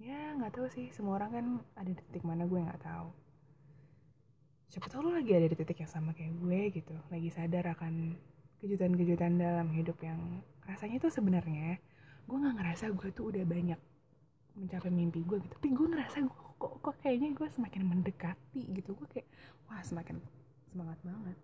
Ya 0.00 0.20
nggak 0.40 0.56
tahu 0.56 0.72
sih. 0.72 0.88
Semua 0.88 1.20
orang 1.20 1.30
kan 1.36 1.46
ada 1.76 1.92
di 1.92 2.00
titik 2.00 2.24
mana 2.24 2.48
gue 2.48 2.64
nggak 2.64 2.80
tahu 2.80 3.23
siapa 4.74 4.90
tahu 4.90 5.06
lo 5.06 5.10
lagi 5.14 5.30
ada 5.30 5.46
di 5.46 5.54
titik 5.54 5.86
yang 5.86 5.92
sama 5.94 6.10
kayak 6.18 6.34
gue 6.34 6.82
gitu. 6.82 6.98
Lagi 7.06 7.30
sadar 7.30 7.78
akan 7.78 8.18
kejutan-kejutan 8.58 9.38
dalam 9.38 9.70
hidup 9.70 9.94
yang 10.02 10.18
rasanya 10.66 10.98
tuh 10.98 11.14
sebenarnya 11.14 11.78
gue 12.26 12.36
nggak 12.42 12.58
ngerasa 12.58 12.90
gue 12.90 13.08
tuh 13.14 13.30
udah 13.30 13.46
banyak 13.46 13.78
mencapai 14.58 14.90
mimpi 14.90 15.22
gue 15.22 15.38
gitu. 15.46 15.54
Tapi 15.54 15.70
gue 15.70 15.86
ngerasa 15.94 16.26
gue 16.26 16.38
kok 16.58 16.82
kok 16.82 16.96
kayaknya 17.06 17.38
gue 17.38 17.46
semakin 17.54 17.82
mendekati 17.86 18.62
gitu. 18.74 18.98
Gue 18.98 19.06
kayak 19.14 19.30
wah 19.70 19.78
semakin 19.78 20.18
semangat 20.66 20.98
banget. 21.06 21.38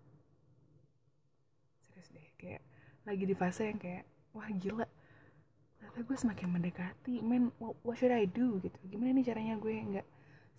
Serius 1.87 2.11
deh 2.11 2.27
kayak 2.35 2.61
lagi 3.07 3.23
di 3.23 3.35
fase 3.39 3.71
yang 3.71 3.79
kayak 3.79 4.03
wah 4.35 4.51
gila. 4.51 4.83
Ternyata 5.79 5.99
gue 6.03 6.17
semakin 6.19 6.47
mendekati. 6.51 7.23
Men 7.23 7.55
what, 7.63 7.79
what 7.87 7.95
should 7.95 8.11
I 8.11 8.27
do 8.27 8.59
gitu? 8.59 8.75
Gimana 8.91 9.15
nih 9.15 9.23
caranya 9.23 9.55
gue 9.55 9.71
nggak 9.71 10.07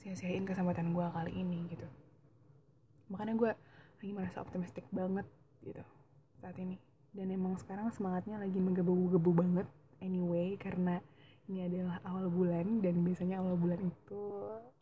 sia-siain 0.01 0.49
kesempatan 0.49 0.97
gue 0.97 1.05
kali 1.13 1.37
ini 1.37 1.69
gitu 1.69 1.85
makanya 3.13 3.37
gue 3.37 3.53
lagi 4.01 4.13
merasa 4.17 4.41
optimistik 4.41 4.89
banget 4.89 5.29
gitu 5.61 5.85
saat 6.41 6.57
ini. 6.57 6.81
Dan 7.13 7.29
emang 7.29 7.61
sekarang 7.61 7.93
semangatnya 7.93 8.41
lagi 8.41 8.57
menggebu-gebu 8.57 9.31
banget 9.37 9.69
anyway 10.01 10.57
karena 10.57 11.05
ini 11.47 11.69
adalah 11.69 12.01
awal 12.09 12.33
bulan 12.33 12.81
dan 12.81 13.05
biasanya 13.05 13.45
awal 13.45 13.55
bulan 13.61 13.79
itu 13.85 14.25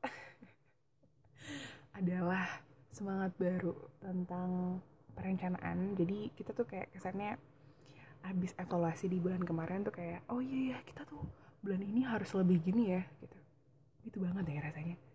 adalah 1.98 2.62
semangat 2.94 3.34
baru 3.34 3.74
tentang 3.98 4.78
perencanaan. 5.18 5.98
Jadi 5.98 6.30
kita 6.38 6.54
tuh 6.54 6.70
kayak 6.70 6.94
kesannya 6.94 7.34
habis 8.22 8.54
evaluasi 8.54 9.10
di 9.10 9.18
bulan 9.18 9.42
kemarin 9.42 9.82
tuh 9.82 9.96
kayak 9.96 10.22
oh 10.30 10.38
iya 10.38 10.76
ya 10.76 10.78
kita 10.86 11.02
tuh 11.08 11.20
bulan 11.60 11.82
ini 11.82 12.06
harus 12.06 12.30
lebih 12.38 12.62
gini 12.62 12.94
ya 12.94 13.02
gitu. 13.18 13.38
Itu 14.06 14.22
banget 14.22 14.54
ya 14.54 14.70
rasanya 14.70 15.09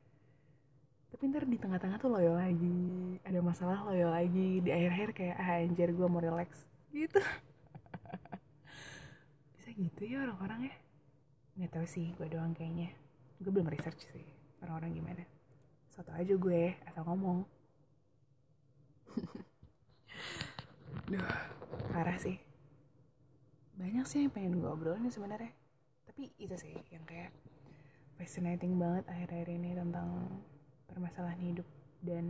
tapi 1.15 1.31
ntar 1.31 1.47
di 1.47 1.55
tengah-tengah 1.55 1.95
tuh 1.95 2.11
loyo 2.11 2.35
lagi 2.35 3.15
ada 3.23 3.39
masalah 3.39 3.87
loyo 3.87 4.11
lagi. 4.11 4.59
Di 4.59 4.67
akhir-akhir 4.67 5.09
kayak 5.15 5.35
ah 5.39 5.63
anjir 5.63 5.95
gue 5.95 6.07
mau 6.11 6.19
relax. 6.19 6.67
Gitu. 6.91 7.23
Bisa 9.55 9.71
gitu 9.71 10.03
ya 10.03 10.27
orang-orang 10.27 10.67
ya? 10.67 10.75
Nggak 11.55 11.71
tahu 11.71 11.87
sih 11.87 12.11
gue 12.19 12.27
doang 12.27 12.51
kayaknya. 12.51 12.91
Gue 13.39 13.47
belum 13.47 13.71
research 13.71 14.11
sih 14.11 14.27
orang-orang 14.59 14.91
gimana. 14.91 15.23
Soto 15.87 16.11
aja 16.11 16.35
gue 16.35 16.75
atau 16.83 17.07
ngomong. 17.07 17.47
Duh, 21.15 21.31
parah 21.95 22.19
sih. 22.19 22.35
Banyak 23.79 24.03
sih 24.03 24.27
yang 24.27 24.35
pengen 24.35 24.59
gue 24.59 24.67
obrolin 24.67 25.07
sebenarnya. 25.07 25.55
Tapi 26.11 26.27
itu 26.43 26.59
sih 26.59 26.75
yang 26.91 27.07
kayak 27.07 27.31
fascinating 28.19 28.75
banget 28.75 29.07
akhir-akhir 29.07 29.47
ini 29.47 29.79
tentang 29.79 30.43
permasalahan 30.89 31.41
hidup 31.41 31.67
dan 32.05 32.25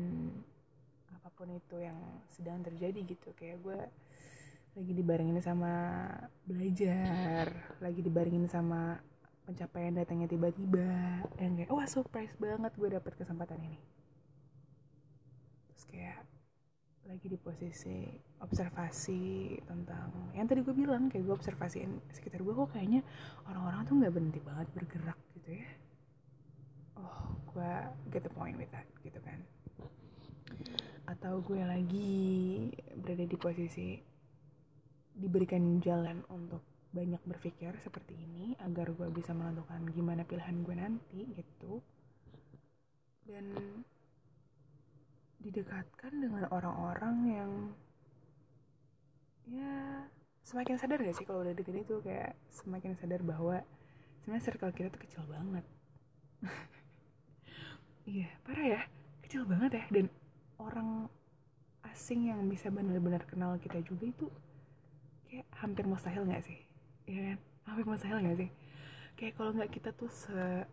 apa 1.11 1.29
pun 1.35 1.51
itu 1.51 1.77
yang 1.79 1.97
sedang 2.31 2.61
terjadi 2.61 2.99
gitu. 3.05 3.29
Kayak 3.35 3.57
gue 3.63 3.79
lagi 4.75 4.91
dibarengin 4.91 5.39
sama 5.39 5.73
belajar 6.43 7.47
lagi 7.79 8.03
dibarengin 8.03 8.51
sama 8.51 8.99
pencapaian 9.47 9.95
datangnya 9.95 10.27
tiba-tiba 10.27 11.23
yang 11.39 11.53
kayak 11.55 11.71
wah 11.71 11.87
surprise 11.87 12.33
banget 12.41 12.73
gue 12.75 12.89
dapet 12.91 13.13
kesempatan 13.15 13.61
ini. 13.61 13.79
Terus 15.71 15.83
kayak 15.87 16.19
lagi 17.05 17.27
di 17.29 17.37
posisi 17.37 18.09
observasi 18.41 19.55
tentang 19.63 20.33
yang 20.33 20.49
tadi 20.49 20.65
gue 20.65 20.73
bilang 20.73 21.07
kayak 21.07 21.23
gue 21.23 21.35
observasiin 21.37 22.01
sekitar 22.09 22.41
gue 22.41 22.53
kok 22.53 22.73
kayaknya 22.73 23.05
orang-orang 23.45 23.85
tuh 23.85 23.95
nggak 24.01 24.13
berhenti 24.13 24.41
banget 24.41 24.67
bergerak 24.73 25.19
gitu 25.37 25.61
ya 25.61 25.69
oh 26.99 27.35
gue 27.51 27.73
get 28.11 28.23
the 28.23 28.31
point 28.31 28.55
with 28.59 28.71
that 28.71 28.87
gitu 29.03 29.19
kan. 29.23 29.39
Atau 31.05 31.43
gue 31.45 31.61
lagi 31.61 32.13
berada 32.97 33.25
di 33.25 33.37
posisi 33.37 33.89
diberikan 35.15 35.79
jalan 35.79 36.19
untuk 36.27 36.59
banyak 36.91 37.19
berpikir 37.27 37.75
seperti 37.83 38.15
ini 38.15 38.55
agar 38.63 38.91
gue 38.95 39.07
bisa 39.11 39.35
menentukan 39.35 39.83
gimana 39.91 40.23
pilihan 40.23 40.63
gue 40.63 40.75
nanti 40.75 41.21
gitu. 41.35 41.83
Dan 43.27 43.51
didekatkan 45.43 46.13
dengan 46.15 46.49
orang-orang 46.49 47.15
yang 47.29 47.51
ya 49.45 50.07
semakin 50.41 50.77
sadar 50.79 51.03
gak 51.03 51.17
sih 51.17 51.25
kalau 51.27 51.45
udah 51.45 51.53
deket 51.53 51.85
itu? 51.85 52.01
Kayak 52.01 52.33
semakin 52.49 52.97
sadar 52.97 53.21
bahwa 53.21 53.61
sebenarnya 54.25 54.45
circle 54.45 54.73
kita 54.73 54.89
tuh 54.89 55.01
kecil 55.05 55.21
banget 55.29 55.65
iya 58.05 58.29
parah 58.45 58.79
ya. 58.79 58.81
Kecil 59.25 59.43
banget 59.45 59.81
ya. 59.81 59.85
Dan 59.89 60.05
orang 60.61 61.09
asing 61.89 62.29
yang 62.29 62.45
bisa 62.45 62.69
benar-benar 62.69 63.25
kenal 63.25 63.57
kita 63.57 63.81
juga 63.81 64.05
itu 64.09 64.25
kayak 65.29 65.47
hampir 65.57 65.83
mustahil 65.89 66.25
gak 66.29 66.45
sih? 66.45 66.59
Ya 67.09 67.33
kan? 67.33 67.37
Hampir 67.65 67.85
mustahil 67.89 68.17
gak 68.21 68.37
sih? 68.37 68.49
Kayak 69.15 69.33
kalau 69.39 69.51
nggak 69.55 69.71
kita 69.71 69.89
tuh 69.95 70.11
se 70.11 70.67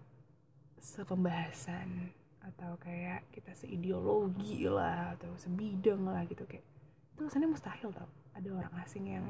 sepembahasan 0.83 2.11
atau 2.43 2.75
kayak 2.83 3.23
kita 3.31 3.55
seideologi 3.55 4.67
lah 4.67 5.15
atau 5.15 5.31
sebidang 5.39 6.11
lah 6.11 6.27
gitu 6.27 6.43
kayak 6.43 6.67
itu 7.15 7.21
kesannya 7.23 7.55
mustahil 7.55 7.95
tau. 7.95 8.11
Ada 8.35 8.49
orang 8.51 8.75
asing 8.83 9.05
yang 9.07 9.27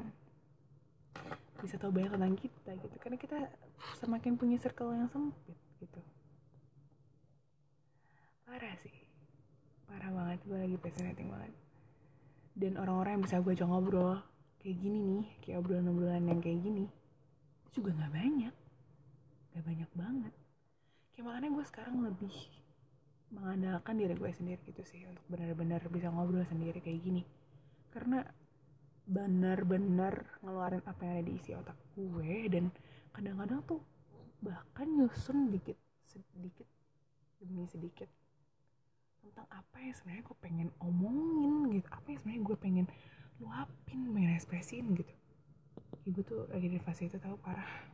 bisa 1.61 1.77
tahu 1.77 1.93
banyak 1.93 2.09
tentang 2.09 2.33
kita 2.35 2.71
gitu. 2.73 2.95
Karena 2.97 3.17
kita 3.21 3.37
semakin 4.01 4.33
punya 4.33 4.57
circle 4.57 4.97
yang 4.97 5.05
sempit 5.13 5.55
gitu 5.77 6.01
parah 8.53 8.77
sih. 8.85 8.93
Parah 9.89 10.13
banget 10.13 10.39
gue 10.45 10.53
lagi 10.61 10.77
fascinating 10.77 11.25
banget. 11.33 11.49
Dan 12.53 12.77
orang-orang 12.77 13.17
yang 13.17 13.23
bisa 13.25 13.41
gue 13.41 13.57
ajak 13.57 13.65
ngobrol 13.65 14.21
kayak 14.61 14.77
gini 14.77 14.99
nih 15.01 15.25
kayak 15.41 15.57
obrolan-obrolan 15.65 16.29
yang 16.29 16.37
kayak 16.37 16.61
gini 16.61 16.85
juga 17.73 17.97
nggak 17.97 18.13
banyak. 18.13 18.53
Nggak 19.49 19.65
banyak 19.65 19.91
banget. 19.97 20.33
Kayak 21.17 21.25
makanya 21.25 21.49
gue 21.49 21.65
sekarang 21.65 21.95
lebih 22.05 22.35
mengandalkan 23.33 23.95
diri 23.97 24.13
gue 24.13 24.31
sendiri 24.37 24.61
gitu 24.69 24.83
sih 24.85 25.01
untuk 25.09 25.25
benar-benar 25.33 25.81
bisa 25.89 26.13
ngobrol 26.13 26.45
sendiri 26.45 26.77
kayak 26.77 27.01
gini. 27.01 27.25
Karena 27.89 28.21
benar-benar 29.09 30.29
ngeluarin 30.45 30.85
apa 30.85 31.01
yang 31.01 31.13
ada 31.17 31.25
di 31.25 31.33
isi 31.41 31.57
otak 31.57 31.75
gue 31.97 32.53
dan 32.53 32.69
kadang-kadang 33.17 33.65
tuh 33.65 33.81
bahkan 34.45 34.85
nyusun 34.93 35.49
dikit 35.49 35.75
sedikit 36.05 36.69
demi 37.41 37.65
sedikit 37.65 38.07
tentang 39.23 39.47
apa 39.47 39.79
yang 39.79 39.95
sebenarnya 39.95 40.23
gue 40.27 40.37
pengen 40.43 40.69
omongin 40.83 41.79
gitu. 41.79 41.87
Apa 41.87 42.11
yang 42.11 42.19
sebenarnya 42.19 42.43
gue 42.43 42.57
pengen 42.59 42.85
luapin 43.39 43.99
pengen 44.11 44.35
ekspresiin 44.35 44.91
gitu. 44.99 45.13
Ya 46.03 46.09
gue 46.11 46.25
tuh 46.27 46.43
lagi 46.51 46.67
di 46.67 46.79
fase 46.83 47.07
itu 47.07 47.15
tau 47.15 47.39
parah. 47.39 47.87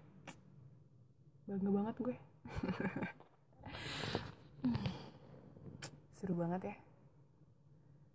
Bangga 1.46 1.70
banget 1.70 1.96
gue. 2.02 2.18
Seru 6.18 6.34
banget 6.34 6.74
ya. 6.74 6.76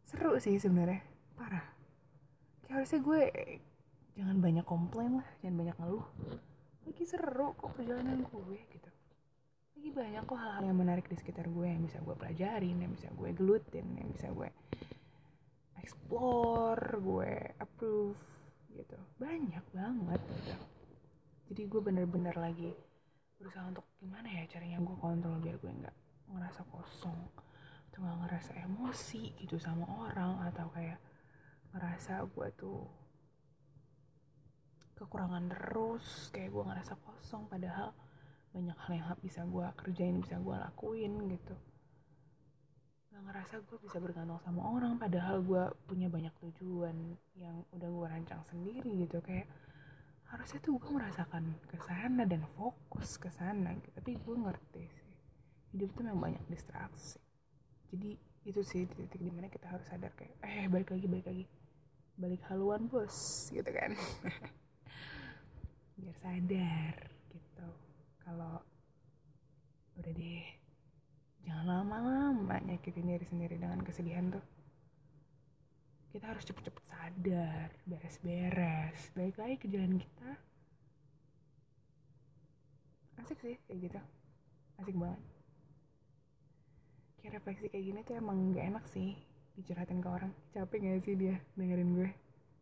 Seru 0.04 0.34
sih 0.42 0.58
sebenarnya. 0.58 1.06
Parah. 1.38 1.64
Kayak 2.66 2.82
harusnya 2.82 3.00
gue 3.00 3.20
jangan 4.18 4.36
banyak 4.42 4.66
komplain 4.66 5.22
lah. 5.22 5.28
Jangan 5.38 5.56
banyak 5.62 5.76
ngeluh. 5.78 6.06
Lagi 6.84 7.04
seru 7.08 7.56
kok 7.56 7.72
perjalanan 7.78 8.26
gue 8.28 8.60
gitu 8.68 8.83
lagi 9.84 10.00
banyak 10.00 10.24
kok 10.24 10.40
hal-hal 10.40 10.64
yang 10.64 10.80
menarik 10.80 11.04
di 11.12 11.16
sekitar 11.20 11.44
gue 11.44 11.68
yang 11.68 11.84
bisa 11.84 12.00
gue 12.00 12.16
pelajarin 12.16 12.72
yang 12.80 12.88
bisa 12.96 13.12
gue 13.20 13.36
gelutin 13.36 13.84
yang 14.00 14.08
bisa 14.16 14.32
gue 14.32 14.48
explore 15.76 17.04
gue 17.04 17.52
approve 17.60 18.16
gitu. 18.72 18.96
Banyak 19.20 19.60
banget 19.76 20.20
gitu. 20.24 20.56
Jadi 21.52 21.62
gue 21.68 21.80
bener-bener 21.84 22.32
lagi 22.32 22.72
berusaha 23.36 23.68
untuk 23.68 23.84
gimana 24.00 24.24
ya 24.24 24.48
caranya 24.48 24.80
gue 24.80 24.96
kontrol 24.96 25.36
biar 25.44 25.60
gue 25.60 25.68
nggak 25.68 25.96
ngerasa 26.32 26.64
kosong 26.72 27.20
atau 27.92 27.98
nggak 28.00 28.18
ngerasa 28.24 28.52
emosi 28.64 29.36
gitu 29.36 29.60
sama 29.60 29.84
orang 29.84 30.48
atau 30.48 30.64
kayak 30.72 30.96
ngerasa 31.76 32.24
gue 32.32 32.48
tuh 32.56 32.88
kekurangan 34.96 35.44
terus 35.52 36.32
kayak 36.32 36.56
gue 36.56 36.64
ngerasa 36.72 36.96
kosong 37.04 37.44
padahal 37.52 37.92
banyak 38.54 38.78
hal 38.86 38.92
yang 38.94 39.18
bisa 39.18 39.42
gue 39.42 39.66
kerjain 39.82 40.22
bisa 40.22 40.38
gue 40.38 40.54
lakuin 40.54 41.12
gitu. 41.26 41.54
Nggak 43.10 43.22
ngerasa 43.26 43.54
gue 43.66 43.78
bisa 43.82 43.98
bergantung 43.98 44.38
sama 44.46 44.62
orang 44.70 44.94
padahal 44.94 45.42
gue 45.42 45.62
punya 45.90 46.06
banyak 46.06 46.30
tujuan 46.38 46.94
yang 47.34 47.66
udah 47.74 47.88
gue 47.90 48.06
rancang 48.06 48.46
sendiri 48.46 49.10
gitu. 49.10 49.18
Kayak 49.18 49.50
harusnya 50.30 50.62
tuh 50.62 50.78
gue 50.78 50.90
merasakan 50.94 51.44
ke 51.66 51.76
sana 51.82 52.22
dan 52.22 52.46
fokus 52.54 53.18
ke 53.18 53.28
sana 53.34 53.74
gitu. 53.74 53.90
tapi 53.94 54.18
gue 54.18 54.36
ngerti 54.38 54.82
sih 54.86 55.14
hidup 55.74 55.90
tuh 55.98 56.06
memang 56.06 56.30
banyak 56.30 56.44
distraksi. 56.46 57.18
Jadi 57.90 58.14
itu 58.46 58.60
sih 58.62 58.86
titik 58.86 59.18
di 59.18 59.34
mana 59.34 59.50
kita 59.50 59.66
harus 59.66 59.86
sadar 59.90 60.14
kayak 60.14 60.38
eh 60.46 60.70
balik 60.70 60.94
lagi 60.94 61.06
balik 61.10 61.26
lagi. 61.26 61.44
Balik 62.14 62.42
haluan 62.46 62.86
bos 62.86 63.50
gitu 63.50 63.66
kan. 63.66 63.98
Biar 65.98 66.16
sadar 66.22 67.13
kalau 68.24 68.64
udah 69.94 70.12
deh 70.16 70.44
jangan 71.44 71.84
lama-lama 71.84 72.56
nyakitin 72.64 73.12
diri 73.14 73.26
sendiri 73.28 73.60
dengan 73.60 73.84
kesedihan 73.84 74.32
tuh. 74.32 74.44
Kita 76.10 76.30
harus 76.30 76.46
cepet-cepet 76.46 76.84
sadar 76.88 77.68
beres-beres. 77.84 79.12
Balik 79.12 79.36
lagi 79.36 79.56
ke 79.60 79.66
jalan 79.68 80.00
kita. 80.00 80.30
Asik 83.20 83.38
sih 83.44 83.56
kayak 83.68 83.78
gitu. 83.90 84.00
Asik 84.80 84.96
banget. 84.96 85.20
Kayak 87.20 87.32
refleksi 87.40 87.66
kayak 87.68 87.84
gini 87.84 88.00
tuh 88.06 88.14
emang 88.18 88.54
gak 88.54 88.66
enak 88.72 88.84
sih 88.88 89.18
dicurhatin 89.58 90.00
ke 90.00 90.08
orang. 90.08 90.32
Capek 90.54 90.78
gak 90.80 91.02
sih 91.02 91.14
dia 91.18 91.36
dengerin 91.58 91.92
gue? 91.92 92.10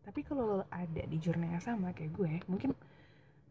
Tapi 0.02 0.20
kalau 0.26 0.42
lo 0.48 0.58
ada 0.72 1.02
di 1.06 1.16
jurnal 1.20 1.54
yang 1.54 1.62
sama 1.62 1.94
kayak 1.94 2.10
gue 2.16 2.32
mungkin 2.50 2.74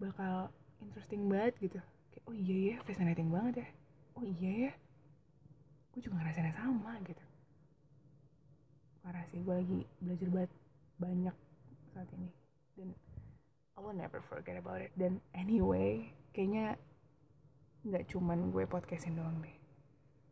bakal 0.01 0.49
interesting 0.81 1.29
banget 1.29 1.55
gitu 1.61 1.79
kayak 2.11 2.25
oh 2.27 2.35
iya 2.35 2.57
ya 2.75 2.75
fascinating 2.83 3.31
banget 3.31 3.63
ya. 3.63 3.67
Oh 4.19 4.23
iya 4.27 4.51
ya 4.69 4.73
gue 5.91 5.99
juga 5.99 6.23
ngerasain 6.23 6.55
sama 6.55 6.93
gitu. 7.03 7.23
Parah 9.03 9.25
sih 9.27 9.43
gue 9.43 9.55
lagi 9.55 9.79
belajar 9.99 10.29
banget 10.31 10.51
banyak 11.01 11.35
saat 11.91 12.09
ini. 12.15 12.31
Dan 12.79 12.89
I 13.75 13.79
will 13.83 13.95
never 13.95 14.23
forget 14.23 14.55
about 14.55 14.79
it. 14.79 14.95
Dan 14.95 15.19
anyway 15.35 16.15
kayaknya 16.31 16.79
nggak 17.83 18.07
cuman 18.07 18.55
gue 18.55 18.63
podcastin 18.69 19.19
doang 19.19 19.43
deh. 19.43 19.57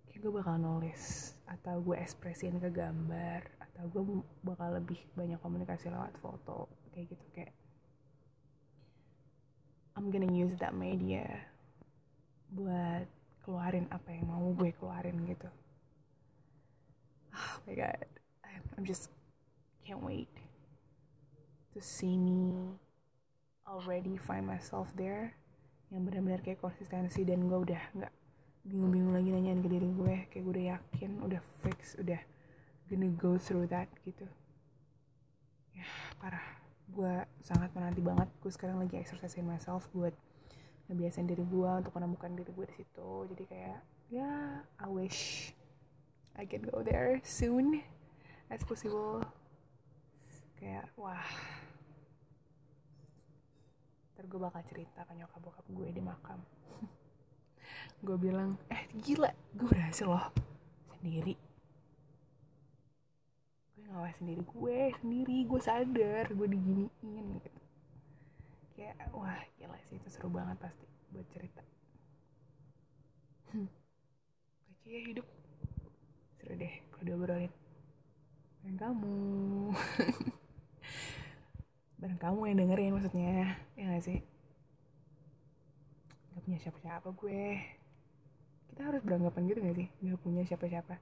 Kayak 0.08 0.20
gue 0.24 0.32
bakal 0.32 0.56
nulis 0.56 1.36
atau 1.44 1.84
gue 1.84 1.98
ekspresiin 2.00 2.62
ke 2.64 2.72
gambar 2.72 3.60
atau 3.60 3.84
gue 3.92 4.04
bakal 4.46 4.80
lebih 4.80 5.00
banyak 5.12 5.40
komunikasi 5.44 5.92
lewat 5.92 6.16
foto 6.24 6.72
kayak 6.96 7.12
gitu. 7.12 7.26
Kayak 7.36 7.52
I'm 10.00 10.08
gonna 10.08 10.32
use 10.32 10.56
that 10.64 10.72
media 10.72 11.28
buat 12.50 13.06
keluarin 13.46 13.90
apa 13.90 14.10
yang 14.14 14.30
mau 14.30 14.46
gue 14.54 14.70
keluarin 14.78 15.18
gitu. 15.26 15.50
Oh 17.34 17.56
my 17.66 17.74
god. 17.78 18.06
I'm, 18.78 18.86
just 18.86 19.12
can't 19.84 20.02
wait 20.02 20.32
to 21.76 21.80
see 21.84 22.16
me 22.16 22.56
already 23.68 24.16
find 24.18 24.48
myself 24.48 24.90
there 24.96 25.36
yang 25.90 26.06
benar-benar 26.06 26.42
kayak 26.46 26.62
konsistensi 26.62 27.26
dan 27.26 27.50
gue 27.50 27.60
udah 27.60 27.82
nggak 27.98 28.14
bingung-bingung 28.66 29.14
lagi 29.14 29.30
nanyain 29.34 29.62
ke 29.66 29.70
diri 29.70 29.90
gue. 29.90 30.16
Kayak 30.30 30.44
gue 30.46 30.54
udah 30.54 30.68
yakin 30.78 31.12
udah 31.26 31.42
fix 31.66 31.98
udah 31.98 32.22
gonna 32.90 33.10
go 33.18 33.38
through 33.38 33.66
that 33.70 33.90
gitu. 34.06 34.26
Ya 35.74 35.86
parah. 36.22 36.46
Gue 36.90 37.26
sangat 37.46 37.70
menanti 37.74 38.02
banget. 38.02 38.30
Gue 38.42 38.52
sekarang 38.54 38.82
lagi 38.82 38.98
exercising 38.98 39.46
myself 39.46 39.86
buat 39.94 40.14
ngebiasain 40.90 41.30
diri 41.30 41.46
gue 41.46 41.70
untuk 41.70 41.94
menemukan 41.94 42.34
diri 42.34 42.50
gue 42.50 42.66
di 42.66 42.76
situ. 42.82 43.10
Jadi 43.30 43.44
kayak 43.46 43.80
ya 44.10 44.66
I 44.82 44.88
wish 44.90 45.54
I 46.34 46.50
can 46.50 46.66
go 46.66 46.82
there 46.82 47.22
soon 47.22 47.86
as 48.50 48.66
possible. 48.66 49.22
Kayak 50.58 50.90
wah. 50.98 51.30
Ntar 54.18 54.26
gue 54.26 54.40
bakal 54.42 54.66
cerita 54.66 55.06
ke 55.06 55.14
nyokap 55.14 55.40
bokap 55.46 55.66
gue 55.70 55.88
di 55.94 56.02
makam. 56.02 56.42
Gue 58.04 58.16
bilang 58.16 58.56
eh 58.74 58.90
gila 58.98 59.30
gue 59.54 59.68
berhasil 59.70 60.10
loh. 60.10 60.34
Sendiri. 61.00 61.38
Gue 63.78 63.86
ngawas 63.94 64.18
sendiri 64.18 64.42
gue 64.44 64.80
sendiri 65.00 65.38
gue 65.46 65.62
sadar 65.62 66.26
gue 66.34 66.48
diginiin 66.50 67.26
gitu 67.40 67.59
kayak 68.80 69.12
wah 69.12 69.44
gila 69.60 69.76
sih 69.92 70.00
itu 70.00 70.08
seru 70.08 70.32
banget 70.32 70.56
pasti 70.64 70.88
buat 71.12 71.28
cerita. 71.36 71.60
Hmm. 73.52 73.68
lucu 74.72 74.88
ya 74.88 75.00
hidup. 75.04 75.28
Seru 76.40 76.56
deh 76.56 76.74
kalau 76.96 77.04
diobrolin. 77.04 77.52
Bareng 78.64 78.80
kamu. 78.80 79.20
Bareng 82.00 82.22
kamu 82.24 82.40
yang 82.48 82.58
dengerin 82.64 82.96
maksudnya 82.96 83.60
ya 83.76 83.84
gak 83.92 84.04
sih? 84.08 84.20
Gak 86.32 86.42
punya 86.48 86.60
siapa-siapa 86.64 87.12
gue. 87.12 87.44
Kita 88.72 88.82
harus 88.88 89.04
beranggapan 89.04 89.44
gitu 89.52 89.60
gak 89.60 89.76
sih? 89.76 89.88
Gak 90.08 90.20
punya 90.24 90.42
siapa-siapa. 90.48 90.96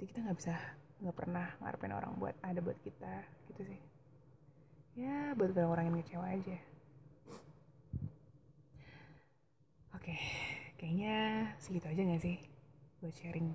Jadi 0.00 0.04
kita 0.08 0.24
gak 0.24 0.38
bisa 0.40 0.56
gak 1.04 1.16
pernah 1.20 1.52
ngarepin 1.60 1.92
orang 1.92 2.16
buat 2.16 2.32
ada 2.40 2.64
buat 2.64 2.80
kita 2.80 3.28
gitu 3.52 3.76
sih. 3.76 3.80
Ya 4.96 5.36
buat 5.36 5.52
orang-orang 5.52 5.92
yang 5.92 6.00
kecewa 6.00 6.32
aja 6.32 6.77
oke 10.08 10.16
kayaknya 10.80 11.16
segitu 11.60 11.84
aja 11.84 12.00
gak 12.00 12.22
sih 12.24 12.40
buat 13.04 13.12
sharing? 13.12 13.52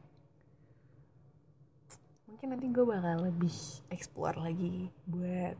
Mungkin 2.29 2.47
nanti 2.53 2.69
gue 2.69 2.85
bakal 2.85 3.25
lebih 3.25 3.57
explore 3.89 4.37
lagi 4.37 4.85
buat 5.09 5.57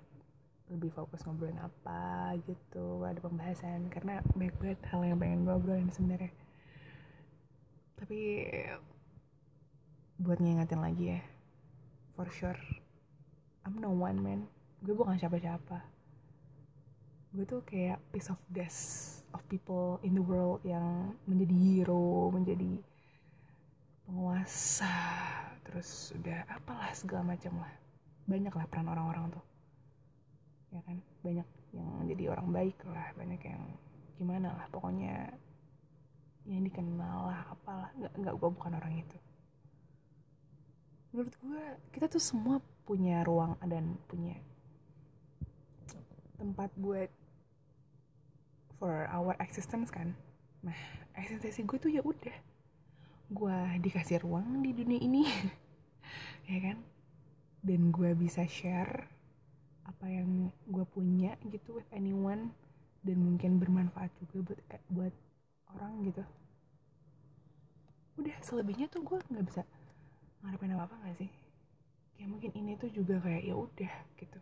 lebih 0.70 0.94
fokus 0.94 1.26
ngobrolin 1.26 1.58
apa 1.58 2.38
gitu 2.46 3.02
ada 3.02 3.18
pembahasan. 3.18 3.90
Karena 3.90 4.22
banyak 4.38 4.54
banget 4.62 4.80
hal 4.94 5.02
yang 5.02 5.18
pengen 5.18 5.50
gue 5.50 5.54
obrolin 5.58 5.90
sebenarnya. 5.90 6.30
Tapi 7.98 8.20
buat 10.22 10.38
ngingetin 10.38 10.78
lagi 10.78 11.18
ya 11.18 11.22
for 12.14 12.30
sure 12.30 12.62
I'm 13.66 13.82
no 13.82 13.90
one 13.90 14.22
man. 14.22 14.46
Gue 14.86 14.94
bukan 14.94 15.18
siapa-siapa 15.18 15.93
gue 17.34 17.46
tuh 17.50 17.66
kayak 17.66 17.98
piece 18.14 18.30
of 18.30 18.38
dust 18.54 19.26
of 19.34 19.42
people 19.50 19.98
in 20.06 20.14
the 20.14 20.22
world 20.22 20.62
yang 20.62 21.18
menjadi 21.26 21.56
hero 21.58 22.30
menjadi 22.30 22.78
penguasa 24.06 24.94
terus 25.66 26.14
udah 26.14 26.46
apalah 26.46 26.94
segala 26.94 27.34
macam 27.34 27.58
lah. 27.58 27.74
Banyak 28.30 28.54
lah 28.54 28.70
peran 28.70 28.86
orang-orang 28.86 29.34
tuh. 29.34 29.46
Ya 30.78 30.86
kan? 30.86 31.02
Banyak 31.26 31.48
yang 31.74 31.90
jadi 32.06 32.24
orang 32.38 32.54
baik 32.54 32.78
lah 32.86 33.10
banyak 33.18 33.42
yang 33.42 33.64
gimana 34.22 34.54
lah 34.54 34.70
pokoknya 34.70 35.34
yang 36.46 36.62
dikenal 36.62 37.34
lah 37.34 37.42
apalah. 37.50 37.90
Nggak 37.98 38.14
nggak 38.14 38.36
gue 38.38 38.50
bukan 38.54 38.74
orang 38.78 38.94
itu. 39.02 39.18
Menurut 41.10 41.34
gue 41.42 41.64
kita 41.98 42.06
tuh 42.06 42.22
semua 42.22 42.62
punya 42.86 43.26
ruang 43.26 43.58
dan 43.66 43.98
punya 44.06 44.38
tempat 46.38 46.70
buat 46.78 47.10
for 48.78 49.08
our 49.10 49.34
existence 49.40 49.90
kan. 49.90 50.16
Nah 50.66 50.78
eksistensi 51.18 51.62
gue 51.66 51.78
tuh 51.80 51.92
ya 51.92 52.02
udah. 52.02 52.36
Gue 53.34 53.58
dikasih 53.82 54.22
ruang 54.24 54.62
di 54.64 54.72
dunia 54.76 55.00
ini. 55.02 55.24
Ya 56.44 56.60
kan? 56.60 56.84
Dan 57.64 57.96
gue 57.96 58.12
bisa 58.20 58.44
share 58.44 59.08
apa 59.88 60.12
yang 60.12 60.52
gue 60.68 60.84
punya 60.84 61.40
gitu 61.48 61.80
with 61.80 61.88
anyone. 61.96 62.52
Dan 63.00 63.24
mungkin 63.24 63.64
bermanfaat 63.64 64.12
juga 64.20 64.52
buat 64.52 64.60
eh, 64.76 64.84
buat 64.92 65.14
orang 65.72 65.94
gitu. 66.04 66.24
Udah 68.20 68.36
selebihnya 68.44 68.92
tuh 68.92 69.08
gue 69.08 69.18
nggak 69.32 69.46
bisa 69.48 69.64
ngarepin 70.44 70.76
apa 70.76 70.92
apa 70.92 70.96
nggak 71.00 71.16
sih? 71.24 71.32
Kayak 72.20 72.30
mungkin 72.30 72.52
ini 72.60 72.72
tuh 72.76 72.92
juga 72.92 73.24
kayak 73.24 73.44
ya 73.48 73.56
udah 73.56 73.94
gitu 74.20 74.40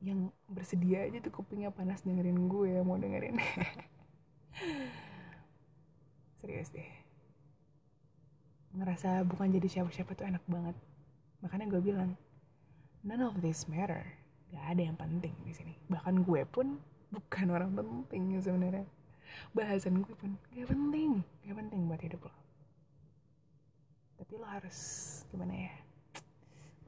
yang 0.00 0.32
bersedia 0.48 1.04
aja 1.04 1.20
tuh 1.20 1.32
kupingnya 1.32 1.68
panas 1.68 2.00
dengerin 2.00 2.48
gue 2.48 2.80
mau 2.80 2.96
dengerin. 2.96 3.36
Serius 6.40 6.72
deh. 6.72 6.88
Ngerasa 8.72 9.20
bukan 9.28 9.52
jadi 9.52 9.68
siapa-siapa 9.68 10.16
tuh 10.16 10.24
enak 10.24 10.40
banget. 10.48 10.76
Makanya 11.44 11.66
gue 11.68 11.80
bilang 11.84 12.16
none 13.04 13.20
of 13.20 13.36
this 13.44 13.68
matter. 13.68 14.00
Gak 14.50 14.64
ada 14.76 14.82
yang 14.88 14.96
penting 14.96 15.36
di 15.44 15.52
sini. 15.52 15.76
Bahkan 15.92 16.24
gue 16.24 16.48
pun 16.48 16.80
bukan 17.12 17.46
orang 17.52 17.76
penting 17.76 18.40
sebenarnya. 18.40 18.88
Bahasan 19.52 20.00
gue 20.00 20.16
pun 20.16 20.40
gak 20.56 20.72
penting. 20.72 21.20
Gak 21.44 21.56
penting 21.60 21.80
buat 21.84 22.00
hidup 22.00 22.24
lo. 22.24 22.32
Tapi 24.16 24.32
lo 24.40 24.48
harus 24.48 24.78
gimana 25.28 25.68
ya? 25.68 25.74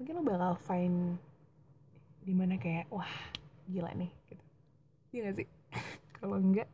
Mungkin 0.00 0.12
lo 0.16 0.22
bakal 0.24 0.56
find 0.64 1.20
di 2.22 2.32
mana 2.32 2.54
kayak 2.58 2.86
wah 2.88 3.10
gila 3.66 3.90
nih 3.94 4.10
gitu. 4.30 4.44
Iya 5.12 5.20
gak 5.30 5.36
sih? 5.42 5.48
Kalau 6.18 6.38
enggak 6.38 6.70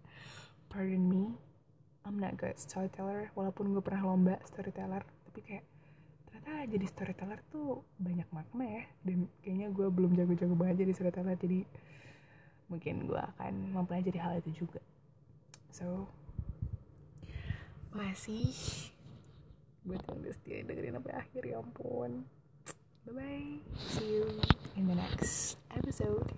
pardon 0.68 1.04
me 1.08 1.24
I'm 2.04 2.20
not 2.20 2.36
good 2.36 2.56
storyteller 2.56 3.32
walaupun 3.32 3.72
gue 3.72 3.82
pernah 3.84 4.12
lomba 4.12 4.36
storyteller 4.44 5.04
tapi 5.28 5.40
kayak 5.44 5.64
ternyata 6.28 6.68
jadi 6.68 6.86
storyteller 6.88 7.40
tuh 7.52 7.84
banyak 8.00 8.28
makna 8.32 8.64
ya 8.64 8.84
dan 9.04 9.28
kayaknya 9.40 9.68
gue 9.72 9.88
belum 9.88 10.12
jago-jago 10.16 10.54
banget 10.56 10.84
jadi 10.84 10.92
storyteller 10.96 11.36
jadi 11.40 11.60
mungkin 12.68 13.08
gue 13.08 13.16
akan 13.16 13.72
mempelajari 13.72 14.20
hal 14.20 14.40
itu 14.44 14.64
juga. 14.64 14.84
So 15.72 16.08
masih 17.96 18.52
buat 19.88 20.04
yang 20.04 20.20
setia 20.28 20.60
dengerin 20.68 21.00
sampai 21.00 21.14
akhir 21.16 21.42
ya 21.48 21.56
ampun 21.64 22.28
Bye 23.08 23.22
bye. 23.22 23.88
See 23.88 24.04
you 24.06 24.40
in 24.76 24.86
the 24.86 24.94
next 24.94 25.56
episode. 25.74 26.30